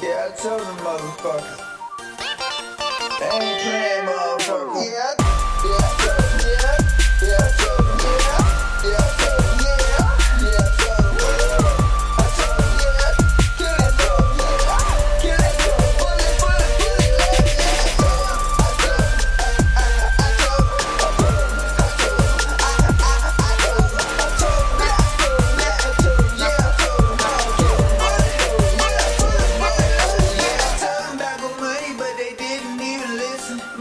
Yeah, 0.00 0.28
I 0.30 0.36
told 0.40 0.60
them 0.60 0.76
motherfuckers. 0.76 1.60
Ain't 3.20 3.62
playing. 3.62 3.87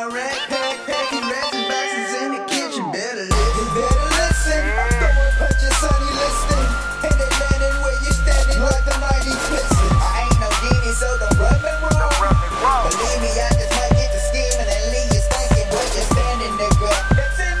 my 0.00 0.16
packing 0.88 1.28
and 1.28 1.60
boxes 1.68 2.12
in 2.24 2.28
the 2.32 2.42
kitchen. 2.48 2.88
Better 2.88 3.28
listen, 3.28 4.64
better 4.72 5.12
listen. 5.12 5.60
I'm 5.92 6.08
listening. 6.16 6.68
And 7.04 7.14
they 7.20 7.28
where 7.84 7.98
you 8.00 8.08
standing 8.08 8.64
like 8.64 8.80
the 8.88 8.96
I 10.00 10.24
ain't 10.24 10.40
no 10.40 10.48
genie, 10.64 10.96
so 10.96 11.04
don't 11.20 11.36
rub 12.16 12.32
me 12.32 12.48
wrong. 12.64 12.88
Believe 12.88 13.20
me, 13.20 13.28
I 13.44 13.52
just 13.52 13.72
might 13.76 13.92
get 13.92 14.08
and 14.72 14.84
leave 14.88 15.10
you 15.12 15.20
you 15.20 16.04
nigga. 16.56 16.92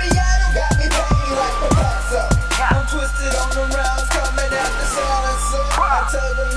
Me, 0.00 0.08
I 0.08 0.32
don't 0.40 0.54
got 0.56 0.72
me 0.80 0.88
like 1.36 1.56
Picasso. 1.60 2.24
I'm 2.56 2.88
twisted 2.88 3.36
on 3.36 3.52
the 3.52 3.64
rounds, 3.68 4.08
coming 4.16 4.48
out 4.48 4.72
the 4.80 4.86
silence. 4.88 5.44
I'm 5.76 6.08
them 6.40 6.49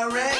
alright. 0.00 0.39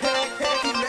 Hey, 0.00 0.30
hey, 0.38 0.72
hey. 0.72 0.81